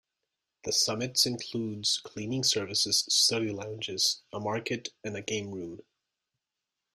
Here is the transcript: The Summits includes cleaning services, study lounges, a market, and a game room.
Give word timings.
The 0.63 0.73
Summits 0.73 1.27
includes 1.27 1.99
cleaning 1.99 2.43
services, 2.43 3.05
study 3.07 3.51
lounges, 3.51 4.23
a 4.33 4.39
market, 4.39 4.89
and 5.03 5.15
a 5.15 5.21
game 5.21 5.51
room. 5.51 5.81